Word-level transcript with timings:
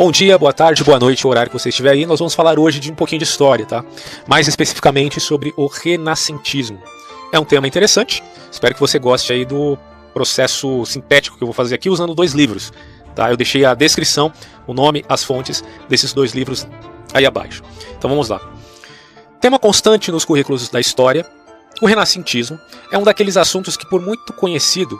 Bom 0.00 0.10
dia, 0.10 0.38
boa 0.38 0.50
tarde, 0.50 0.82
boa 0.82 0.98
noite, 0.98 1.26
o 1.26 1.28
horário 1.28 1.50
que 1.50 1.58
você 1.58 1.68
estiver 1.68 1.90
aí. 1.90 2.06
Nós 2.06 2.18
vamos 2.18 2.34
falar 2.34 2.58
hoje 2.58 2.80
de 2.80 2.90
um 2.90 2.94
pouquinho 2.94 3.18
de 3.18 3.26
história, 3.26 3.66
tá? 3.66 3.84
Mais 4.26 4.48
especificamente 4.48 5.20
sobre 5.20 5.52
o 5.58 5.66
renascentismo. 5.66 6.80
É 7.30 7.38
um 7.38 7.44
tema 7.44 7.68
interessante. 7.68 8.24
Espero 8.50 8.72
que 8.72 8.80
você 8.80 8.98
goste 8.98 9.30
aí 9.30 9.44
do 9.44 9.76
processo 10.14 10.86
sintético 10.86 11.36
que 11.36 11.42
eu 11.42 11.46
vou 11.46 11.52
fazer 11.52 11.74
aqui 11.74 11.90
usando 11.90 12.14
dois 12.14 12.32
livros, 12.32 12.72
tá? 13.14 13.30
Eu 13.30 13.36
deixei 13.36 13.62
a 13.66 13.74
descrição, 13.74 14.32
o 14.66 14.72
nome, 14.72 15.04
as 15.06 15.22
fontes 15.22 15.62
desses 15.86 16.14
dois 16.14 16.32
livros 16.32 16.66
aí 17.12 17.26
abaixo. 17.26 17.62
Então 17.98 18.08
vamos 18.08 18.30
lá. 18.30 18.40
Tema 19.38 19.58
constante 19.58 20.10
nos 20.10 20.24
currículos 20.24 20.66
da 20.70 20.80
história, 20.80 21.26
o 21.82 21.86
renascentismo 21.86 22.58
é 22.90 22.96
um 22.96 23.02
daqueles 23.02 23.36
assuntos 23.36 23.76
que 23.76 23.86
por 23.86 24.00
muito 24.00 24.32
conhecido 24.32 24.98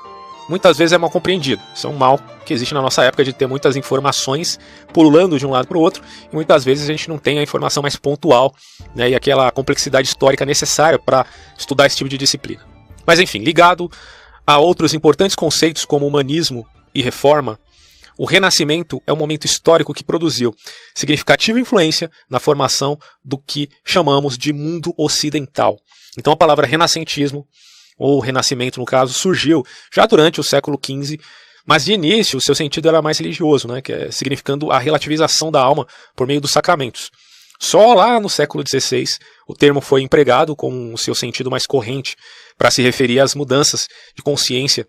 muitas 0.50 0.76
vezes 0.76 0.92
é 0.92 0.98
mal 0.98 1.08
compreendido. 1.08 1.62
Isso 1.72 1.86
é 1.86 1.90
um 1.90 1.96
mal 1.96 2.18
que 2.44 2.52
existe 2.52 2.74
na 2.74 2.82
nossa 2.82 3.04
época 3.04 3.24
de 3.24 3.32
ter 3.32 3.46
muitas 3.46 3.76
informações 3.76 4.58
pulando 4.92 5.38
de 5.38 5.46
um 5.46 5.50
lado 5.50 5.68
para 5.68 5.78
o 5.78 5.80
outro 5.80 6.02
e 6.30 6.34
muitas 6.34 6.64
vezes 6.64 6.84
a 6.84 6.92
gente 6.92 7.08
não 7.08 7.18
tem 7.18 7.38
a 7.38 7.42
informação 7.42 7.80
mais 7.80 7.94
pontual 7.94 8.52
né, 8.94 9.10
e 9.10 9.14
aquela 9.14 9.48
complexidade 9.52 10.08
histórica 10.08 10.44
necessária 10.44 10.98
para 10.98 11.24
estudar 11.56 11.86
esse 11.86 11.96
tipo 11.96 12.10
de 12.10 12.18
disciplina. 12.18 12.66
Mas 13.06 13.20
enfim, 13.20 13.38
ligado 13.38 13.88
a 14.44 14.58
outros 14.58 14.92
importantes 14.92 15.36
conceitos 15.36 15.84
como 15.84 16.04
humanismo 16.04 16.66
e 16.92 17.00
reforma, 17.00 17.56
o 18.18 18.26
Renascimento 18.26 19.00
é 19.06 19.12
um 19.12 19.16
momento 19.16 19.44
histórico 19.44 19.94
que 19.94 20.02
produziu 20.02 20.52
significativa 20.94 21.60
influência 21.60 22.10
na 22.28 22.40
formação 22.40 22.98
do 23.24 23.38
que 23.38 23.70
chamamos 23.84 24.36
de 24.36 24.52
mundo 24.52 24.92
ocidental. 24.98 25.78
Então 26.18 26.32
a 26.32 26.36
palavra 26.36 26.66
renascentismo 26.66 27.46
ou 28.00 28.18
renascimento 28.18 28.80
no 28.80 28.86
caso, 28.86 29.12
surgiu 29.12 29.62
já 29.94 30.06
durante 30.06 30.40
o 30.40 30.42
século 30.42 30.80
XV, 30.82 31.20
mas 31.66 31.84
de 31.84 31.92
início 31.92 32.38
o 32.38 32.40
seu 32.40 32.54
sentido 32.54 32.88
era 32.88 33.02
mais 33.02 33.18
religioso, 33.18 33.68
né, 33.68 33.82
que 33.82 33.92
é 33.92 34.10
significando 34.10 34.72
a 34.72 34.78
relativização 34.78 35.52
da 35.52 35.60
alma 35.60 35.86
por 36.16 36.26
meio 36.26 36.40
dos 36.40 36.50
sacramentos. 36.50 37.10
Só 37.60 37.92
lá 37.92 38.18
no 38.18 38.30
século 38.30 38.64
XVI 38.66 39.04
o 39.46 39.54
termo 39.54 39.82
foi 39.82 40.00
empregado 40.00 40.56
com 40.56 40.94
o 40.94 40.98
seu 40.98 41.14
sentido 41.14 41.50
mais 41.50 41.66
corrente 41.66 42.16
para 42.56 42.70
se 42.70 42.80
referir 42.80 43.20
às 43.20 43.34
mudanças 43.34 43.86
de 44.16 44.22
consciência 44.22 44.86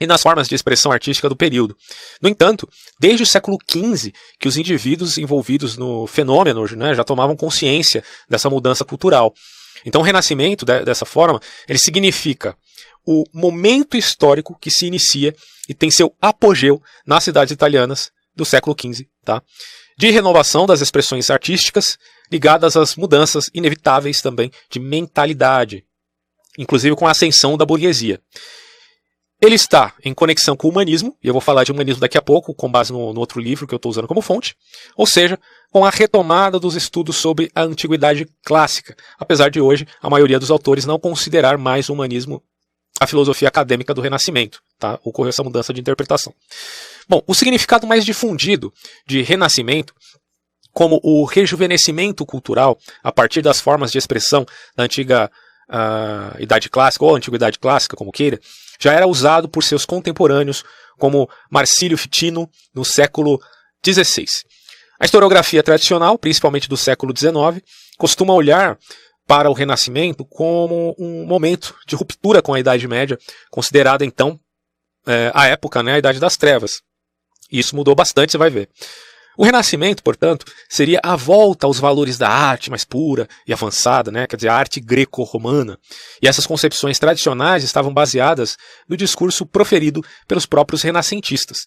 e 0.00 0.06
nas 0.06 0.22
formas 0.22 0.48
de 0.48 0.54
expressão 0.54 0.90
artística 0.90 1.28
do 1.28 1.36
período. 1.36 1.76
No 2.22 2.28
entanto, 2.28 2.66
desde 2.98 3.22
o 3.22 3.26
século 3.26 3.58
XV 3.70 4.12
que 4.40 4.48
os 4.48 4.56
indivíduos 4.56 5.18
envolvidos 5.18 5.76
no 5.76 6.06
fenômeno 6.06 6.64
né, 6.74 6.94
já 6.94 7.04
tomavam 7.04 7.36
consciência 7.36 8.02
dessa 8.30 8.48
mudança 8.48 8.82
cultural. 8.82 9.34
Então, 9.84 10.00
o 10.00 10.04
renascimento, 10.04 10.64
dessa 10.64 11.04
forma, 11.04 11.40
ele 11.68 11.78
significa 11.78 12.56
o 13.06 13.24
momento 13.32 13.96
histórico 13.96 14.58
que 14.58 14.70
se 14.70 14.86
inicia 14.86 15.34
e 15.68 15.74
tem 15.74 15.90
seu 15.90 16.14
apogeu 16.20 16.82
nas 17.06 17.24
cidades 17.24 17.52
italianas 17.52 18.10
do 18.34 18.44
século 18.44 18.76
XV, 18.78 19.06
tá? 19.24 19.42
de 19.96 20.10
renovação 20.10 20.66
das 20.66 20.80
expressões 20.80 21.30
artísticas 21.30 21.98
ligadas 22.30 22.76
às 22.76 22.96
mudanças 22.96 23.44
inevitáveis 23.54 24.20
também 24.20 24.50
de 24.70 24.78
mentalidade, 24.78 25.84
inclusive 26.58 26.94
com 26.94 27.06
a 27.06 27.12
ascensão 27.12 27.56
da 27.56 27.64
burguesia. 27.64 28.20
Ele 29.40 29.54
está 29.54 29.92
em 30.02 30.14
conexão 30.14 30.56
com 30.56 30.66
o 30.66 30.70
humanismo, 30.70 31.16
e 31.22 31.28
eu 31.28 31.34
vou 31.34 31.42
falar 31.42 31.62
de 31.62 31.70
humanismo 31.70 32.00
daqui 32.00 32.16
a 32.16 32.22
pouco, 32.22 32.54
com 32.54 32.70
base 32.70 32.90
no, 32.92 33.12
no 33.12 33.20
outro 33.20 33.38
livro 33.38 33.66
que 33.66 33.74
eu 33.74 33.76
estou 33.76 33.90
usando 33.90 34.08
como 34.08 34.22
fonte, 34.22 34.56
ou 34.96 35.06
seja, 35.06 35.38
com 35.70 35.84
a 35.84 35.90
retomada 35.90 36.58
dos 36.58 36.74
estudos 36.74 37.16
sobre 37.16 37.50
a 37.54 37.62
antiguidade 37.62 38.26
clássica, 38.44 38.96
apesar 39.18 39.50
de 39.50 39.60
hoje 39.60 39.86
a 40.00 40.08
maioria 40.08 40.38
dos 40.38 40.50
autores 40.50 40.86
não 40.86 40.98
considerar 40.98 41.58
mais 41.58 41.90
o 41.90 41.92
humanismo 41.92 42.42
a 42.98 43.06
filosofia 43.06 43.48
acadêmica 43.48 43.92
do 43.92 44.00
Renascimento. 44.00 44.62
Tá? 44.78 44.98
Ocorreu 45.04 45.28
essa 45.28 45.42
mudança 45.42 45.72
de 45.72 45.80
interpretação. 45.80 46.32
Bom, 47.06 47.22
o 47.26 47.34
significado 47.34 47.86
mais 47.86 48.06
difundido 48.06 48.72
de 49.06 49.20
Renascimento 49.20 49.94
como 50.72 51.00
o 51.02 51.24
rejuvenescimento 51.24 52.26
cultural 52.26 52.78
a 53.02 53.10
partir 53.10 53.40
das 53.40 53.60
formas 53.60 53.90
de 53.90 53.96
expressão 53.96 54.44
da 54.76 54.84
antiga 54.84 55.30
uh, 55.68 56.40
Idade 56.40 56.68
Clássica, 56.68 57.04
ou 57.04 57.14
Antiguidade 57.14 57.58
Clássica, 57.58 57.96
como 57.96 58.12
queira, 58.12 58.40
já 58.78 58.92
era 58.92 59.06
usado 59.06 59.48
por 59.48 59.64
seus 59.64 59.84
contemporâneos, 59.84 60.64
como 60.98 61.28
Marcílio 61.50 61.98
Fitino, 61.98 62.48
no 62.74 62.84
século 62.84 63.40
XVI. 63.84 64.26
A 64.98 65.04
historiografia 65.04 65.62
tradicional, 65.62 66.18
principalmente 66.18 66.68
do 66.68 66.76
século 66.76 67.16
XIX, 67.16 67.62
costuma 67.98 68.34
olhar 68.34 68.78
para 69.26 69.50
o 69.50 69.52
Renascimento 69.52 70.24
como 70.24 70.94
um 70.98 71.26
momento 71.26 71.74
de 71.86 71.96
ruptura 71.96 72.40
com 72.40 72.54
a 72.54 72.60
Idade 72.60 72.86
Média, 72.86 73.18
considerada 73.50 74.04
então, 74.04 74.38
é, 75.06 75.30
a 75.34 75.46
época, 75.46 75.82
né, 75.82 75.94
a 75.94 75.98
Idade 75.98 76.20
das 76.20 76.36
Trevas. 76.36 76.80
Isso 77.50 77.76
mudou 77.76 77.94
bastante, 77.94 78.32
você 78.32 78.38
vai 78.38 78.50
ver. 78.50 78.68
O 79.36 79.44
Renascimento, 79.44 80.02
portanto, 80.02 80.46
seria 80.68 80.98
a 81.02 81.14
volta 81.14 81.66
aos 81.66 81.78
valores 81.78 82.16
da 82.16 82.28
arte 82.28 82.70
mais 82.70 82.84
pura 82.84 83.28
e 83.46 83.52
avançada, 83.52 84.10
né? 84.10 84.26
quer 84.26 84.36
dizer, 84.36 84.48
a 84.48 84.54
arte 84.54 84.80
greco-romana. 84.80 85.78
E 86.22 86.26
essas 86.26 86.46
concepções 86.46 86.98
tradicionais 86.98 87.62
estavam 87.62 87.92
baseadas 87.92 88.56
no 88.88 88.96
discurso 88.96 89.44
proferido 89.44 90.02
pelos 90.26 90.46
próprios 90.46 90.82
renascentistas. 90.82 91.66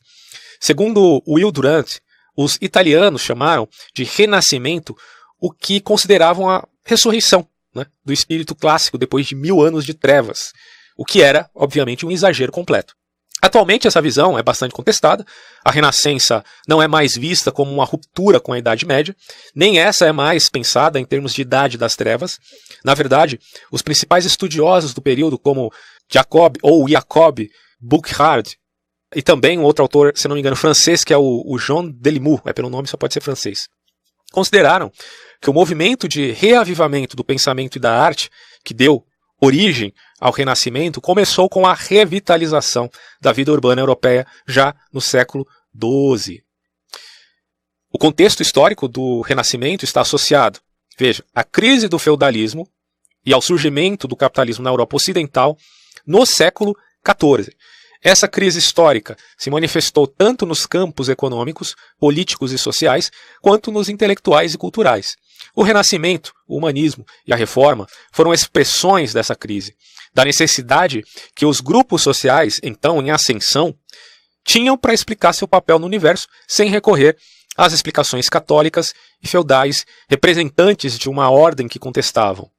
Segundo 0.59 1.21
Will 1.27 1.51
Durant, 1.51 1.97
os 2.35 2.57
italianos 2.59 3.21
chamaram 3.21 3.67
de 3.93 4.03
renascimento 4.03 4.95
o 5.39 5.51
que 5.51 5.79
consideravam 5.79 6.49
a 6.49 6.67
ressurreição 6.83 7.47
né, 7.73 7.85
do 8.03 8.11
espírito 8.11 8.55
clássico 8.55 8.97
depois 8.97 9.27
de 9.27 9.35
mil 9.35 9.61
anos 9.61 9.85
de 9.85 9.93
trevas, 9.93 10.51
o 10.97 11.05
que 11.05 11.21
era, 11.21 11.49
obviamente, 11.53 12.05
um 12.05 12.11
exagero 12.11 12.51
completo. 12.51 12.95
Atualmente 13.41 13.87
essa 13.87 14.01
visão 14.01 14.37
é 14.37 14.43
bastante 14.43 14.73
contestada. 14.73 15.25
A 15.63 15.71
Renascença 15.71 16.43
não 16.67 16.81
é 16.81 16.87
mais 16.87 17.15
vista 17.15 17.51
como 17.51 17.71
uma 17.71 17.85
ruptura 17.85 18.39
com 18.39 18.51
a 18.51 18.59
Idade 18.59 18.85
Média, 18.85 19.15
nem 19.55 19.79
essa 19.79 20.05
é 20.05 20.11
mais 20.11 20.49
pensada 20.49 20.99
em 20.99 21.05
termos 21.05 21.33
de 21.33 21.41
Idade 21.41 21.77
das 21.77 21.95
Trevas. 21.95 22.37
Na 22.83 22.93
verdade, 22.93 23.39
os 23.71 23.81
principais 23.81 24.25
estudiosos 24.25 24.93
do 24.93 25.01
período, 25.01 25.39
como 25.39 25.71
Jacob 26.11 26.57
ou 26.61 26.87
Jacob 26.87 27.39
Burckhardt, 27.79 28.57
e 29.15 29.21
também 29.21 29.57
um 29.57 29.63
outro 29.63 29.83
autor, 29.83 30.13
se 30.15 30.27
não 30.27 30.35
me 30.35 30.41
engano, 30.41 30.55
francês, 30.55 31.03
que 31.03 31.13
é 31.13 31.17
o, 31.17 31.57
Jean 31.57 31.89
Delimou, 31.89 32.41
é 32.45 32.53
pelo 32.53 32.69
nome, 32.69 32.87
só 32.87 32.97
pode 32.97 33.13
ser 33.13 33.21
francês, 33.21 33.67
consideraram 34.31 34.91
que 35.41 35.49
o 35.49 35.53
movimento 35.53 36.07
de 36.07 36.31
reavivamento 36.31 37.15
do 37.15 37.23
pensamento 37.23 37.77
e 37.77 37.79
da 37.79 37.91
arte, 37.91 38.29
que 38.63 38.73
deu 38.73 39.03
origem 39.41 39.93
ao 40.19 40.31
Renascimento 40.31 40.99
começou 40.99 41.49
com 41.49 41.65
a 41.65 41.73
revitalização 41.73 42.89
da 43.21 43.31
vida 43.31 43.51
urbana 43.51 43.81
europeia 43.81 44.25
já 44.47 44.75
no 44.91 44.99
século 44.99 45.47
XII. 45.73 46.43
O 47.91 47.97
contexto 47.97 48.41
histórico 48.41 48.87
do 48.87 49.21
Renascimento 49.21 49.83
está 49.83 50.01
associado, 50.01 50.59
veja, 50.97 51.23
à 51.33 51.43
crise 51.43 51.87
do 51.87 51.97
feudalismo 51.97 52.67
e 53.25 53.33
ao 53.33 53.41
surgimento 53.41 54.07
do 54.07 54.15
capitalismo 54.15 54.63
na 54.63 54.69
Europa 54.69 54.95
Ocidental 54.95 55.57
no 56.05 56.25
século 56.25 56.75
XIV. 57.05 57.55
Essa 58.01 58.27
crise 58.29 58.59
histórica 58.59 59.17
se 59.37 59.49
manifestou 59.49 60.07
tanto 60.07 60.45
nos 60.45 60.65
campos 60.65 61.09
econômicos, 61.09 61.75
políticos 61.99 62.53
e 62.53 62.57
sociais, 62.57 63.11
quanto 63.41 63.71
nos 63.71 63.89
intelectuais 63.89 64.53
e 64.53 64.57
culturais. 64.57 65.15
O 65.53 65.63
Renascimento, 65.63 66.31
o 66.47 66.57
humanismo 66.57 67.05
e 67.27 67.33
a 67.33 67.35
reforma 67.35 67.87
foram 68.11 68.33
expressões 68.33 69.11
dessa 69.11 69.35
crise, 69.35 69.75
da 70.13 70.25
necessidade 70.25 71.03
que 71.35 71.45
os 71.45 71.61
grupos 71.61 72.01
sociais, 72.01 72.59
então 72.63 73.01
em 73.01 73.11
ascensão, 73.11 73.75
tinham 74.43 74.77
para 74.77 74.93
explicar 74.93 75.33
seu 75.33 75.47
papel 75.47 75.79
no 75.79 75.85
universo 75.85 76.27
sem 76.47 76.69
recorrer 76.69 77.17
às 77.55 77.73
explicações 77.73 78.29
católicas 78.29 78.93
e 79.21 79.27
feudais, 79.27 79.85
representantes 80.09 80.97
de 80.97 81.09
uma 81.09 81.29
ordem 81.29 81.67
que 81.67 81.79
contestavam. 81.79 82.49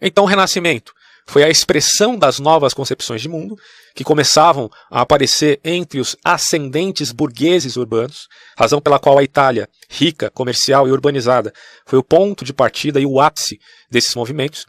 Então, 0.00 0.24
o 0.24 0.26
Renascimento 0.26 0.92
foi 1.28 1.44
a 1.44 1.50
expressão 1.50 2.16
das 2.16 2.38
novas 2.38 2.72
concepções 2.72 3.20
de 3.20 3.28
mundo 3.28 3.56
que 3.94 4.02
começavam 4.02 4.70
a 4.90 5.02
aparecer 5.02 5.60
entre 5.62 6.00
os 6.00 6.16
ascendentes 6.24 7.12
burgueses 7.12 7.76
urbanos, 7.76 8.28
razão 8.56 8.80
pela 8.80 8.98
qual 8.98 9.18
a 9.18 9.22
Itália, 9.22 9.68
rica, 9.90 10.30
comercial 10.30 10.88
e 10.88 10.90
urbanizada, 10.90 11.52
foi 11.84 11.98
o 11.98 12.04
ponto 12.04 12.44
de 12.44 12.54
partida 12.54 12.98
e 12.98 13.04
o 13.04 13.20
ápice 13.20 13.58
desses 13.90 14.14
movimentos. 14.14 14.64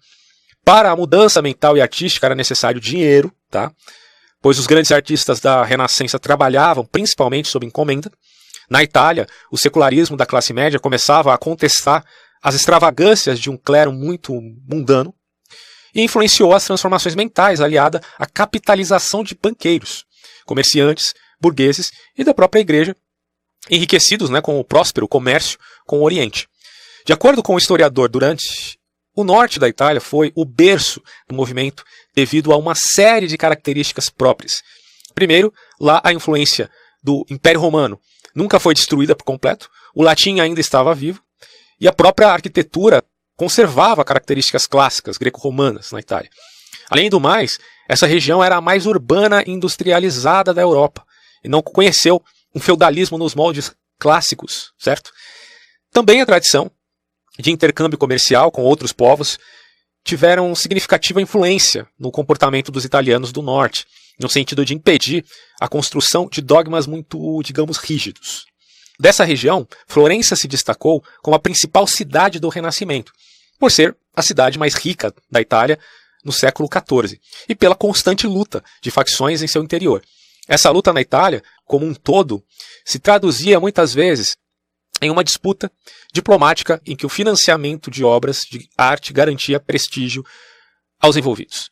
Para 0.69 0.91
a 0.91 0.95
mudança 0.95 1.41
mental 1.41 1.75
e 1.75 1.81
artística 1.81 2.27
era 2.27 2.35
necessário 2.35 2.79
dinheiro, 2.79 3.33
tá? 3.49 3.71
pois 4.39 4.59
os 4.59 4.67
grandes 4.67 4.91
artistas 4.91 5.39
da 5.39 5.63
Renascença 5.63 6.19
trabalhavam 6.19 6.85
principalmente 6.85 7.47
sob 7.47 7.65
encomenda. 7.65 8.11
Na 8.69 8.83
Itália, 8.83 9.25
o 9.51 9.57
secularismo 9.57 10.15
da 10.15 10.27
classe 10.27 10.53
média 10.53 10.79
começava 10.79 11.33
a 11.33 11.39
contestar 11.39 12.05
as 12.39 12.53
extravagâncias 12.53 13.39
de 13.39 13.49
um 13.49 13.57
clero 13.57 13.91
muito 13.91 14.31
mundano, 14.69 15.11
e 15.95 16.03
influenciou 16.03 16.53
as 16.53 16.65
transformações 16.65 17.15
mentais 17.15 17.61
aliada 17.61 17.99
à 18.19 18.27
capitalização 18.27 19.23
de 19.23 19.33
banqueiros, 19.33 20.05
comerciantes, 20.45 21.15
burgueses 21.41 21.89
e 22.15 22.23
da 22.23 22.31
própria 22.31 22.59
igreja, 22.59 22.95
enriquecidos 23.71 24.29
né, 24.29 24.39
com 24.39 24.59
o 24.59 24.63
próspero 24.63 25.07
comércio 25.07 25.57
com 25.87 25.97
o 25.97 26.03
Oriente. 26.03 26.47
De 27.07 27.11
acordo 27.11 27.41
com 27.41 27.55
o 27.55 27.57
historiador 27.57 28.07
Durante, 28.07 28.78
o 29.15 29.23
norte 29.23 29.59
da 29.59 29.67
Itália 29.67 29.99
foi 29.99 30.31
o 30.35 30.45
berço 30.45 31.01
do 31.27 31.35
movimento 31.35 31.83
devido 32.15 32.51
a 32.53 32.57
uma 32.57 32.73
série 32.75 33.27
de 33.27 33.37
características 33.37 34.09
próprias. 34.09 34.61
Primeiro, 35.13 35.53
lá 35.79 36.01
a 36.03 36.13
influência 36.13 36.69
do 37.03 37.25
Império 37.29 37.59
Romano, 37.59 37.99
nunca 38.35 38.59
foi 38.59 38.73
destruída 38.73 39.15
por 39.15 39.23
completo, 39.23 39.69
o 39.95 40.03
latim 40.03 40.39
ainda 40.39 40.59
estava 40.59 40.93
vivo, 40.93 41.21
e 41.79 41.87
a 41.87 41.93
própria 41.93 42.29
arquitetura 42.29 43.03
conservava 43.35 44.03
características 44.03 44.67
clássicas 44.67 45.17
greco-romanas 45.17 45.91
na 45.91 45.99
Itália. 45.99 46.29
Além 46.89 47.09
do 47.09 47.19
mais, 47.19 47.57
essa 47.87 48.05
região 48.05 48.43
era 48.43 48.57
a 48.57 48.61
mais 48.61 48.85
urbana 48.85 49.43
e 49.45 49.51
industrializada 49.51 50.53
da 50.53 50.61
Europa, 50.61 51.05
e 51.43 51.47
não 51.47 51.61
conheceu 51.61 52.21
um 52.53 52.59
feudalismo 52.59 53.17
nos 53.17 53.33
moldes 53.33 53.73
clássicos, 53.97 54.73
certo? 54.77 55.11
Também 55.91 56.21
a 56.21 56.25
tradição 56.25 56.71
de 57.39 57.51
intercâmbio 57.51 57.97
comercial 57.97 58.51
com 58.51 58.63
outros 58.63 58.91
povos 58.91 59.39
tiveram 60.03 60.53
significativa 60.55 61.21
influência 61.21 61.87
no 61.97 62.11
comportamento 62.11 62.71
dos 62.71 62.85
italianos 62.85 63.31
do 63.31 63.41
norte, 63.41 63.85
no 64.19 64.29
sentido 64.29 64.65
de 64.65 64.73
impedir 64.73 65.25
a 65.59 65.67
construção 65.67 66.27
de 66.29 66.41
dogmas 66.41 66.85
muito, 66.85 67.41
digamos, 67.43 67.77
rígidos. 67.77 68.45
Dessa 68.99 69.23
região, 69.23 69.67
Florença 69.87 70.35
se 70.35 70.47
destacou 70.47 71.01
como 71.21 71.35
a 71.35 71.39
principal 71.39 71.87
cidade 71.87 72.39
do 72.39 72.49
Renascimento, 72.49 73.13
por 73.57 73.71
ser 73.71 73.95
a 74.13 74.21
cidade 74.21 74.59
mais 74.59 74.73
rica 74.73 75.13
da 75.31 75.39
Itália 75.39 75.79
no 76.23 76.33
século 76.33 76.67
XIV, 76.67 77.19
e 77.47 77.55
pela 77.55 77.75
constante 77.75 78.27
luta 78.27 78.61
de 78.81 78.91
facções 78.91 79.41
em 79.41 79.47
seu 79.47 79.63
interior. 79.63 80.03
Essa 80.47 80.69
luta 80.69 80.91
na 80.91 80.99
Itália, 80.99 81.41
como 81.65 81.85
um 81.85 81.93
todo, 81.93 82.43
se 82.83 82.99
traduzia 82.99 83.59
muitas 83.59 83.93
vezes 83.93 84.35
em 85.01 85.09
uma 85.09 85.23
disputa 85.23 85.71
diplomática 86.13 86.81
em 86.85 86.95
que 86.95 87.05
o 87.05 87.09
financiamento 87.09 87.89
de 87.89 88.03
obras 88.03 88.45
de 88.49 88.67
arte 88.77 89.13
garantia 89.13 89.59
prestígio 89.59 90.23
aos 90.99 91.15
envolvidos. 91.15 91.69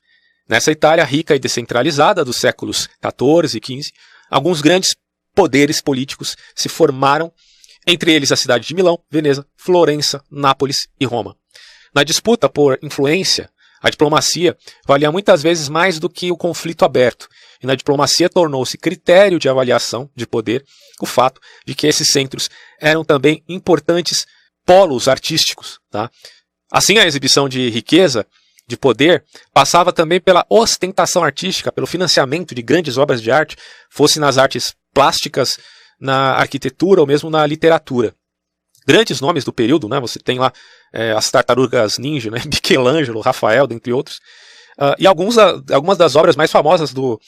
Nessa 0.48 0.72
Itália 0.72 1.04
rica 1.04 1.36
e 1.36 1.40
descentralizada 1.40 2.24
dos 2.24 2.38
séculos 2.38 2.88
XIV 3.02 3.58
e 3.58 3.82
XV, 3.84 3.92
alguns 4.30 4.62
grandes 4.62 4.96
poderes 5.36 5.82
políticos 5.82 6.36
se 6.56 6.70
formaram, 6.70 7.32
entre 7.86 8.12
eles 8.12 8.32
a 8.32 8.36
cidade 8.36 8.68
de 8.68 8.74
Milão, 8.74 9.00
Veneza, 9.12 9.46
Florença, 9.56 10.24
Nápoles 10.32 10.88
e 11.00 11.06
Roma. 11.06 11.36
Na 11.94 12.04
disputa 12.04 12.50
por 12.50 12.80
influência, 12.82 13.50
a 13.82 13.90
diplomacia 13.90 14.58
valia 14.86 15.12
muitas 15.12 15.44
vezes 15.44 15.70
mais 15.70 16.00
do 16.00 16.10
que 16.10 16.32
o 16.32 16.38
conflito 16.38 16.84
aberto, 16.84 17.28
e 17.62 17.68
na 17.68 17.76
diplomacia 17.76 18.30
tornou-se 18.30 18.78
critério 18.78 19.40
de 19.40 19.50
avaliação 19.50 20.10
de 20.16 20.26
poder 20.26 20.64
o 21.02 21.06
fato 21.06 21.40
de 21.66 21.76
que 21.76 21.88
esses 21.88 22.10
centros 22.10 22.50
eram 22.80 23.04
também 23.04 23.44
importantes 23.48 24.26
polos 24.66 25.08
artísticos. 25.08 25.80
Tá? 25.90 26.10
Assim, 26.72 26.98
a 26.98 27.06
exibição 27.06 27.48
de 27.48 27.70
riqueza, 27.70 28.26
de 28.68 28.76
poder, 28.76 29.24
passava 29.54 29.94
também 29.94 30.20
pela 30.20 30.46
ostentação 30.50 31.24
artística, 31.24 31.72
pelo 31.72 31.88
financiamento 31.88 32.54
de 32.54 32.62
grandes 32.62 32.98
obras 32.98 33.22
de 33.22 33.32
arte, 33.32 33.56
fosse 33.90 34.20
nas 34.20 34.38
artes 34.38 34.76
plásticas, 34.94 35.58
na 36.00 36.34
arquitetura 36.34 37.02
ou 37.02 37.08
mesmo 37.08 37.30
na 37.30 37.46
literatura. 37.46 38.14
Grandes 38.86 39.22
nomes 39.22 39.44
do 39.44 39.54
período, 39.54 39.88
né? 39.88 40.00
você 40.00 40.20
tem 40.20 40.38
lá 40.38 40.52
é, 40.94 41.12
as 41.12 41.30
tartarugas 41.30 41.98
ninja, 41.98 42.30
né? 42.32 42.42
Michelangelo, 42.46 43.22
Rafael, 43.22 43.68
dentre 43.68 43.92
outros. 43.92 44.18
Uh, 44.78 44.94
e 45.00 45.08
alguns, 45.08 45.38
algumas 45.38 45.98
das 45.98 46.16
obras 46.16 46.36
mais 46.36 46.52
famosas 46.52 46.94
do 46.94 47.20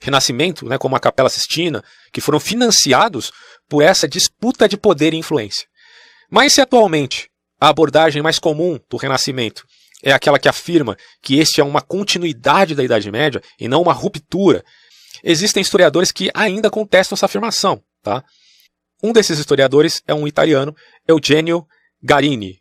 Renascimento, 0.00 0.66
né, 0.66 0.78
como 0.78 0.96
a 0.96 1.00
Capela 1.00 1.28
Sistina, 1.28 1.82
que 2.12 2.20
foram 2.20 2.40
financiados 2.40 3.32
por 3.68 3.82
essa 3.82 4.08
disputa 4.08 4.68
de 4.68 4.76
poder 4.76 5.12
e 5.12 5.18
influência. 5.18 5.66
Mas 6.30 6.54
se 6.54 6.60
atualmente 6.60 7.28
a 7.60 7.68
abordagem 7.68 8.22
mais 8.22 8.38
comum 8.38 8.78
do 8.88 8.96
Renascimento 8.96 9.66
é 10.02 10.12
aquela 10.12 10.38
que 10.38 10.48
afirma 10.48 10.96
que 11.20 11.38
este 11.38 11.60
é 11.60 11.64
uma 11.64 11.80
continuidade 11.80 12.74
da 12.74 12.84
Idade 12.84 13.10
Média 13.10 13.42
e 13.58 13.66
não 13.66 13.82
uma 13.82 13.92
ruptura, 13.92 14.64
existem 15.24 15.60
historiadores 15.60 16.12
que 16.12 16.30
ainda 16.32 16.70
contestam 16.70 17.16
essa 17.16 17.26
afirmação. 17.26 17.82
Tá? 18.02 18.22
Um 19.02 19.12
desses 19.12 19.38
historiadores 19.38 20.02
é 20.06 20.14
um 20.14 20.26
italiano, 20.26 20.74
Eugenio 21.06 21.66
Garini, 22.00 22.60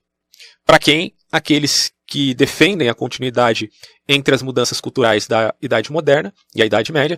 para 0.67 0.77
quem 0.77 1.15
aqueles 1.31 1.93
que 2.05 2.33
defendem 2.33 2.89
a 2.89 2.93
continuidade 2.93 3.71
entre 4.07 4.35
as 4.35 4.41
mudanças 4.41 4.81
culturais 4.81 5.25
da 5.25 5.55
Idade 5.61 5.91
Moderna 5.91 6.33
e 6.53 6.61
a 6.61 6.65
Idade 6.65 6.91
Média 6.91 7.17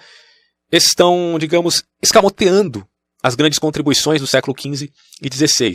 estão, 0.72 1.36
digamos, 1.40 1.84
escamoteando 2.02 2.88
as 3.22 3.34
grandes 3.34 3.58
contribuições 3.60 4.22
do 4.22 4.28
século 4.28 4.56
XV 4.58 4.92
e 5.22 5.34
XVI, 5.34 5.74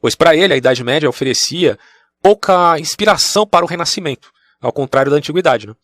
pois 0.00 0.16
para 0.16 0.36
ele 0.36 0.52
a 0.52 0.56
Idade 0.56 0.82
Média 0.82 1.08
oferecia 1.08 1.78
pouca 2.20 2.78
inspiração 2.78 3.46
para 3.46 3.64
o 3.64 3.68
Renascimento, 3.68 4.32
ao 4.60 4.72
contrário 4.72 5.10
da 5.10 5.16
Antiguidade. 5.16 5.68
Né? 5.68 5.74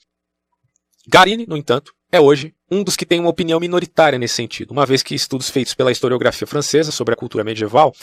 Garini, 1.07 1.47
no 1.47 1.57
entanto, 1.57 1.95
é 2.13 2.21
hoje 2.21 2.55
um 2.71 2.85
dos 2.85 2.95
que 2.95 3.07
tem 3.07 3.19
uma 3.19 3.31
opinião 3.31 3.59
minoritária 3.59 4.19
nesse 4.19 4.35
sentido, 4.35 4.71
uma 4.71 4.85
vez 4.85 5.03
que 5.03 5.15
estudos 5.15 5.49
feitos 5.49 5.73
pela 5.73 5.91
historiografia 5.91 6.47
francesa 6.47 6.93
sobre 6.93 7.15
a 7.15 7.17
cultura 7.17 7.43
medieval 7.43 7.95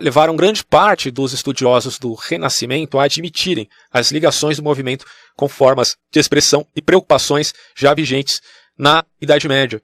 levaram 0.00 0.36
grande 0.36 0.62
parte 0.62 1.10
dos 1.10 1.32
estudiosos 1.32 1.98
do 1.98 2.12
Renascimento 2.12 2.98
a 2.98 3.04
admitirem 3.04 3.68
as 3.90 4.12
ligações 4.12 4.58
do 4.58 4.62
movimento 4.62 5.06
com 5.34 5.48
formas 5.48 5.96
de 6.12 6.20
expressão 6.20 6.66
e 6.76 6.82
preocupações 6.82 7.54
já 7.74 7.94
vigentes 7.94 8.40
na 8.76 9.02
Idade 9.20 9.48
Média, 9.48 9.80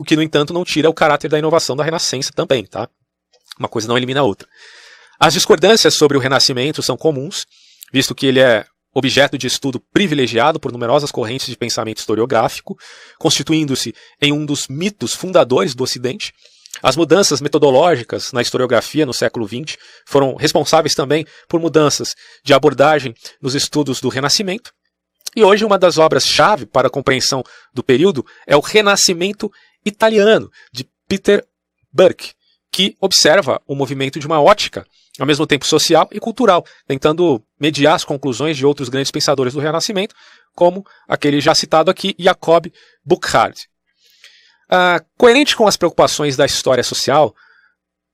o 0.00 0.04
que, 0.04 0.16
no 0.16 0.22
entanto, 0.22 0.52
não 0.52 0.64
tira 0.64 0.90
o 0.90 0.94
caráter 0.94 1.28
da 1.28 1.38
inovação 1.38 1.76
da 1.76 1.84
Renascença 1.84 2.32
também, 2.34 2.64
tá? 2.66 2.88
Uma 3.58 3.68
coisa 3.68 3.86
não 3.86 3.96
elimina 3.96 4.20
a 4.20 4.24
outra. 4.24 4.48
As 5.18 5.32
discordâncias 5.32 5.94
sobre 5.94 6.16
o 6.16 6.20
Renascimento 6.20 6.82
são 6.82 6.96
comuns, 6.96 7.46
visto 7.92 8.14
que 8.14 8.26
ele 8.26 8.40
é 8.40 8.66
objeto 8.98 9.36
de 9.36 9.46
estudo 9.46 9.78
privilegiado 9.78 10.58
por 10.58 10.72
numerosas 10.72 11.10
correntes 11.10 11.48
de 11.48 11.56
pensamento 11.56 11.98
historiográfico, 11.98 12.78
constituindo-se 13.18 13.94
em 14.22 14.32
um 14.32 14.46
dos 14.46 14.68
mitos 14.68 15.14
fundadores 15.14 15.74
do 15.74 15.84
Ocidente. 15.84 16.32
As 16.82 16.96
mudanças 16.96 17.42
metodológicas 17.42 18.32
na 18.32 18.40
historiografia 18.40 19.04
no 19.04 19.12
século 19.12 19.46
XX 19.46 19.76
foram 20.06 20.34
responsáveis 20.34 20.94
também 20.94 21.26
por 21.46 21.60
mudanças 21.60 22.14
de 22.42 22.54
abordagem 22.54 23.14
nos 23.40 23.54
estudos 23.54 24.00
do 24.00 24.08
Renascimento. 24.08 24.72
E 25.34 25.44
hoje, 25.44 25.62
uma 25.62 25.78
das 25.78 25.98
obras-chave 25.98 26.64
para 26.64 26.88
a 26.88 26.90
compreensão 26.90 27.44
do 27.74 27.84
período 27.84 28.24
é 28.46 28.56
o 28.56 28.60
Renascimento 28.60 29.52
Italiano, 29.84 30.50
de 30.72 30.88
Peter 31.06 31.44
Burke, 31.92 32.32
que 32.72 32.96
observa 32.98 33.60
o 33.66 33.74
movimento 33.74 34.18
de 34.18 34.26
uma 34.26 34.40
ótica 34.40 34.86
ao 35.18 35.26
mesmo 35.26 35.46
tempo 35.46 35.66
social 35.66 36.08
e 36.12 36.20
cultural, 36.20 36.64
tentando 36.86 37.42
mediar 37.58 37.94
as 37.94 38.04
conclusões 38.04 38.56
de 38.56 38.66
outros 38.66 38.88
grandes 38.88 39.10
pensadores 39.10 39.54
do 39.54 39.60
Renascimento, 39.60 40.14
como 40.54 40.84
aquele 41.08 41.40
já 41.40 41.54
citado 41.54 41.90
aqui, 41.90 42.14
Jacob 42.18 42.66
Burckhardt. 43.04 43.68
Ah, 44.68 45.02
coerente 45.16 45.56
com 45.56 45.66
as 45.66 45.76
preocupações 45.76 46.36
da 46.36 46.44
história 46.44 46.82
social, 46.82 47.34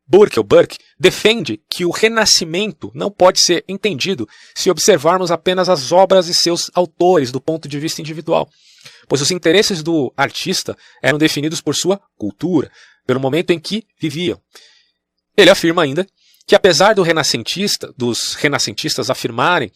Burke, 0.06 0.38
ou 0.38 0.44
Burke, 0.44 0.78
defende 0.98 1.60
que 1.70 1.84
o 1.84 1.90
Renascimento 1.90 2.90
não 2.94 3.10
pode 3.10 3.40
ser 3.40 3.64
entendido 3.66 4.28
se 4.54 4.70
observarmos 4.70 5.30
apenas 5.30 5.68
as 5.68 5.90
obras 5.90 6.28
e 6.28 6.34
seus 6.34 6.70
autores 6.74 7.32
do 7.32 7.40
ponto 7.40 7.66
de 7.66 7.78
vista 7.78 8.00
individual, 8.00 8.48
pois 9.08 9.22
os 9.22 9.30
interesses 9.30 9.82
do 9.82 10.12
artista 10.16 10.76
eram 11.02 11.18
definidos 11.18 11.60
por 11.60 11.74
sua 11.74 12.00
cultura, 12.16 12.70
pelo 13.06 13.20
momento 13.20 13.50
em 13.50 13.58
que 13.58 13.84
viviam. 13.98 14.38
Ele 15.36 15.50
afirma 15.50 15.82
ainda 15.82 16.06
que 16.46 16.54
apesar 16.54 16.94
do 16.94 17.02
renascentista, 17.02 17.92
dos 17.96 18.34
renascentistas 18.34 19.10
afirmarem 19.10 19.72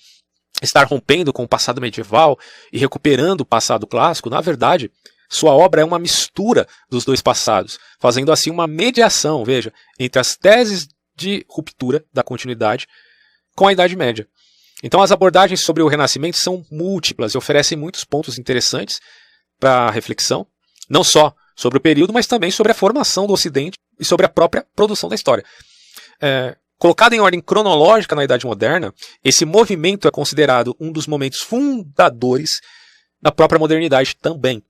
estar 0.62 0.84
rompendo 0.84 1.32
com 1.32 1.44
o 1.44 1.48
passado 1.48 1.80
medieval 1.80 2.38
e 2.72 2.78
recuperando 2.78 3.42
o 3.42 3.46
passado 3.46 3.86
clássico, 3.86 4.30
na 4.30 4.40
verdade, 4.40 4.90
sua 5.28 5.52
obra 5.52 5.80
é 5.80 5.84
uma 5.84 5.98
mistura 5.98 6.66
dos 6.88 7.04
dois 7.04 7.20
passados, 7.20 7.78
fazendo 7.98 8.32
assim 8.32 8.50
uma 8.50 8.66
mediação, 8.66 9.44
veja, 9.44 9.72
entre 9.98 10.20
as 10.20 10.36
teses 10.36 10.88
de 11.16 11.44
ruptura 11.48 12.04
da 12.12 12.22
continuidade 12.22 12.86
com 13.54 13.66
a 13.66 13.72
Idade 13.72 13.96
Média. 13.96 14.28
Então 14.82 15.02
as 15.02 15.10
abordagens 15.10 15.62
sobre 15.62 15.82
o 15.82 15.88
Renascimento 15.88 16.36
são 16.36 16.64
múltiplas 16.70 17.32
e 17.32 17.38
oferecem 17.38 17.76
muitos 17.76 18.04
pontos 18.04 18.38
interessantes 18.38 19.00
para 19.58 19.90
reflexão, 19.90 20.46
não 20.88 21.02
só 21.02 21.34
sobre 21.56 21.78
o 21.78 21.80
período, 21.80 22.12
mas 22.12 22.26
também 22.26 22.50
sobre 22.50 22.72
a 22.72 22.74
formação 22.74 23.26
do 23.26 23.32
Ocidente 23.32 23.78
e 23.98 24.04
sobre 24.04 24.26
a 24.26 24.28
própria 24.28 24.66
produção 24.76 25.08
da 25.08 25.14
história. 25.14 25.44
É, 26.20 26.56
colocado 26.78 27.12
em 27.12 27.20
ordem 27.20 27.40
cronológica 27.40 28.14
na 28.14 28.24
Idade 28.24 28.46
Moderna, 28.46 28.92
esse 29.24 29.44
movimento 29.44 30.06
é 30.06 30.10
considerado 30.10 30.76
um 30.80 30.92
dos 30.92 31.06
momentos 31.06 31.40
fundadores 31.40 32.60
da 33.20 33.32
própria 33.32 33.58
modernidade 33.58 34.14
também. 34.16 34.62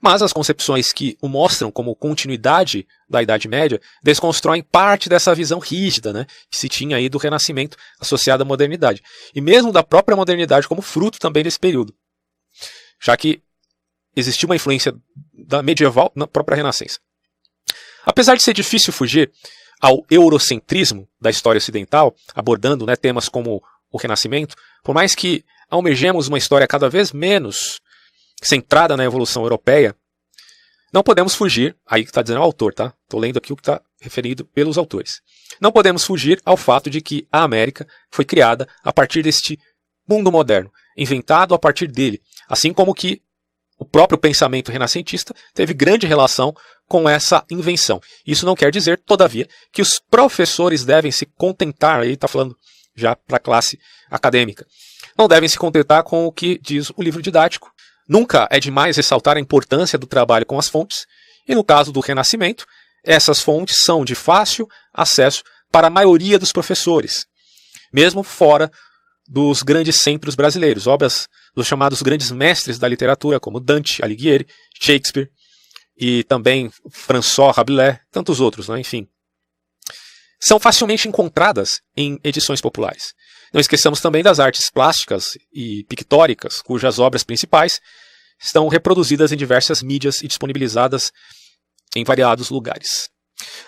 Mas 0.00 0.20
as 0.20 0.32
concepções 0.32 0.92
que 0.92 1.16
o 1.22 1.28
mostram 1.28 1.70
como 1.70 1.94
continuidade 1.94 2.88
da 3.08 3.22
Idade 3.22 3.46
Média 3.46 3.80
desconstroem 4.02 4.60
parte 4.60 5.08
dessa 5.08 5.32
visão 5.32 5.60
rígida 5.60 6.12
né, 6.12 6.26
que 6.50 6.58
se 6.58 6.68
tinha 6.68 6.96
aí 6.96 7.08
do 7.08 7.18
Renascimento 7.18 7.76
associado 8.00 8.42
à 8.42 8.44
modernidade. 8.44 9.00
E 9.32 9.40
mesmo 9.40 9.70
da 9.70 9.84
própria 9.84 10.16
modernidade 10.16 10.66
como 10.66 10.82
fruto 10.82 11.20
também 11.20 11.44
desse 11.44 11.58
período. 11.58 11.94
Já 13.00 13.16
que 13.16 13.40
existia 14.16 14.46
uma 14.48 14.56
influência 14.56 14.92
da 15.32 15.62
medieval 15.62 16.10
na 16.16 16.26
própria 16.26 16.56
Renascença. 16.56 16.98
Apesar 18.04 18.34
de 18.34 18.42
ser 18.42 18.54
difícil 18.54 18.92
fugir 18.92 19.30
ao 19.82 20.06
eurocentrismo 20.08 21.08
da 21.20 21.28
história 21.28 21.58
ocidental, 21.58 22.14
abordando 22.32 22.86
né, 22.86 22.94
temas 22.94 23.28
como 23.28 23.60
o 23.90 23.98
Renascimento, 23.98 24.54
por 24.84 24.94
mais 24.94 25.16
que 25.16 25.44
almejemos 25.68 26.28
uma 26.28 26.38
história 26.38 26.68
cada 26.68 26.88
vez 26.88 27.10
menos 27.10 27.80
centrada 28.40 28.96
na 28.96 29.04
evolução 29.04 29.42
europeia, 29.42 29.94
não 30.92 31.02
podemos 31.02 31.34
fugir, 31.34 31.74
aí 31.86 32.04
que 32.04 32.10
está 32.10 32.22
dizendo 32.22 32.40
o 32.40 32.44
autor, 32.44 32.74
tá? 32.74 32.94
Estou 33.02 33.18
lendo 33.18 33.38
aqui 33.38 33.52
o 33.52 33.56
que 33.56 33.62
está 33.62 33.80
referido 34.00 34.44
pelos 34.44 34.78
autores. 34.78 35.20
Não 35.60 35.72
podemos 35.72 36.04
fugir 36.04 36.40
ao 36.44 36.56
fato 36.56 36.88
de 36.88 37.00
que 37.00 37.26
a 37.32 37.42
América 37.42 37.86
foi 38.10 38.24
criada 38.24 38.68
a 38.84 38.92
partir 38.92 39.22
deste 39.22 39.58
mundo 40.08 40.30
moderno, 40.30 40.70
inventado 40.96 41.54
a 41.54 41.58
partir 41.58 41.88
dele, 41.88 42.20
assim 42.48 42.72
como 42.72 42.94
que 42.94 43.22
o 43.82 43.84
próprio 43.84 44.16
pensamento 44.16 44.70
renascentista 44.70 45.34
teve 45.52 45.74
grande 45.74 46.06
relação 46.06 46.54
com 46.88 47.08
essa 47.08 47.44
invenção. 47.50 48.00
Isso 48.24 48.46
não 48.46 48.54
quer 48.54 48.70
dizer, 48.70 49.02
todavia, 49.04 49.48
que 49.72 49.82
os 49.82 49.98
professores 49.98 50.84
devem 50.84 51.10
se 51.10 51.26
contentar, 51.36 52.00
aí 52.00 52.12
está 52.12 52.28
falando 52.28 52.56
já 52.94 53.16
para 53.16 53.38
a 53.38 53.40
classe 53.40 53.76
acadêmica, 54.08 54.64
não 55.18 55.26
devem 55.26 55.48
se 55.48 55.58
contentar 55.58 56.04
com 56.04 56.26
o 56.26 56.32
que 56.32 56.60
diz 56.62 56.90
o 56.90 57.02
livro 57.02 57.20
didático. 57.20 57.72
Nunca 58.08 58.46
é 58.52 58.60
demais 58.60 58.96
ressaltar 58.96 59.36
a 59.36 59.40
importância 59.40 59.98
do 59.98 60.06
trabalho 60.06 60.46
com 60.46 60.58
as 60.58 60.68
fontes, 60.68 61.04
e 61.48 61.54
no 61.54 61.64
caso 61.64 61.90
do 61.90 61.98
Renascimento, 61.98 62.64
essas 63.04 63.40
fontes 63.40 63.82
são 63.84 64.04
de 64.04 64.14
fácil 64.14 64.68
acesso 64.94 65.42
para 65.72 65.88
a 65.88 65.90
maioria 65.90 66.38
dos 66.38 66.52
professores, 66.52 67.26
mesmo 67.92 68.22
fora 68.22 68.70
dos 69.28 69.62
grandes 69.62 69.96
centros 70.00 70.34
brasileiros, 70.34 70.86
obras 70.86 71.28
dos 71.54 71.66
chamados 71.66 72.02
grandes 72.02 72.30
mestres 72.30 72.78
da 72.78 72.88
literatura, 72.88 73.38
como 73.38 73.60
Dante 73.60 74.04
Alighieri, 74.04 74.46
Shakespeare 74.80 75.30
e 75.96 76.24
também 76.24 76.70
François 76.90 77.54
Rabelais, 77.54 77.98
tantos 78.10 78.40
outros, 78.40 78.68
né? 78.68 78.80
enfim. 78.80 79.08
São 80.40 80.58
facilmente 80.58 81.06
encontradas 81.06 81.80
em 81.96 82.18
edições 82.24 82.60
populares. 82.60 83.14
Não 83.52 83.60
esqueçamos 83.60 84.00
também 84.00 84.22
das 84.22 84.40
artes 84.40 84.70
plásticas 84.70 85.38
e 85.52 85.84
pictóricas, 85.84 86.60
cujas 86.62 86.98
obras 86.98 87.22
principais 87.22 87.80
estão 88.40 88.66
reproduzidas 88.66 89.30
em 89.30 89.36
diversas 89.36 89.82
mídias 89.82 90.20
e 90.22 90.26
disponibilizadas 90.26 91.12
em 91.94 92.02
variados 92.02 92.50
lugares. 92.50 93.08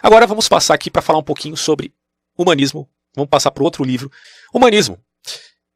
Agora 0.02 0.26
vamos 0.26 0.48
passar 0.48 0.74
aqui 0.74 0.90
para 0.90 1.02
falar 1.02 1.18
um 1.18 1.24
pouquinho 1.24 1.56
sobre 1.56 1.94
humanismo. 2.36 2.88
Vamos 3.14 3.30
passar 3.30 3.50
para 3.50 3.62
outro 3.62 3.84
livro. 3.84 4.10
Humanismo 4.52 4.98